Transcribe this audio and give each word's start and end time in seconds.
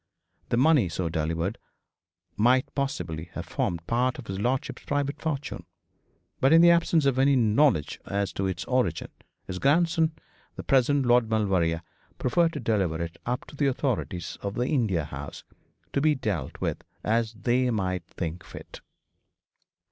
The 0.49 0.57
money 0.57 0.89
so 0.89 1.09
delivered 1.09 1.57
up 1.57 1.61
might 2.35 2.73
possibly 2.73 3.25
have 3.35 3.45
formed 3.45 3.85
part 3.85 4.17
of 4.17 4.25
his 4.25 4.39
lordship's 4.39 4.81
private 4.83 5.21
fortune; 5.21 5.63
but, 6.39 6.51
in 6.51 6.61
the 6.61 6.71
absence 6.71 7.05
of 7.05 7.19
any 7.19 7.35
knowledge 7.35 7.99
as 8.07 8.33
to 8.33 8.47
its 8.47 8.65
origin, 8.65 9.09
his 9.45 9.59
grandson, 9.59 10.13
the 10.55 10.63
present 10.63 11.05
Lord 11.05 11.29
Maulevrier, 11.29 11.83
preferred 12.17 12.53
to 12.53 12.59
deliver 12.59 12.99
it 12.99 13.17
up 13.27 13.45
to 13.45 13.55
the 13.55 13.67
authorities 13.67 14.39
of 14.41 14.55
the 14.55 14.65
India 14.65 15.05
House, 15.05 15.43
to 15.93 16.01
be 16.01 16.15
dealt 16.15 16.59
with 16.59 16.83
as 17.03 17.33
they 17.33 17.69
might 17.69 18.07
think 18.07 18.43
fit. 18.43 18.81